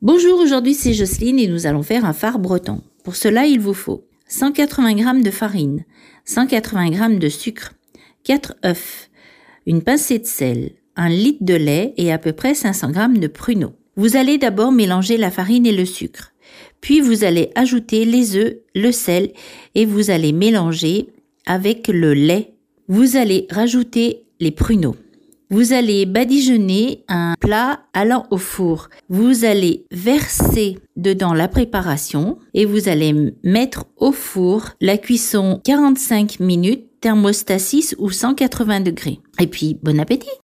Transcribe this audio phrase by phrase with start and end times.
[0.00, 2.82] Bonjour, aujourd'hui c'est Jocelyne et nous allons faire un phare breton.
[3.02, 5.84] Pour cela, il vous faut 180 g de farine,
[6.24, 7.72] 180 g de sucre,
[8.22, 9.10] 4 œufs,
[9.66, 13.26] une pincée de sel, un litre de lait et à peu près 500 g de
[13.26, 13.72] pruneaux.
[13.96, 16.32] Vous allez d'abord mélanger la farine et le sucre.
[16.80, 19.32] Puis vous allez ajouter les œufs, le sel
[19.74, 21.08] et vous allez mélanger
[21.44, 22.54] avec le lait.
[22.86, 24.94] Vous allez rajouter les pruneaux.
[25.50, 28.90] Vous allez badigeonner un plat allant au four.
[29.08, 36.40] Vous allez verser dedans la préparation et vous allez mettre au four la cuisson 45
[36.40, 39.20] minutes, thermostat 6 ou 180 degrés.
[39.40, 40.28] Et puis, bon appétit